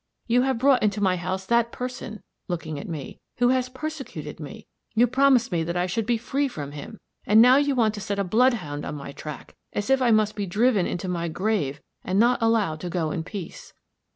[0.25, 4.65] You have brought into my house that person," looking at me, "who has persecuted me.
[4.95, 6.97] You promised me that I should be free from him.
[7.27, 10.35] And now you want to set a bloodhound on my track as if I must
[10.35, 13.73] be driven into my grave, and not allowed to go in peace."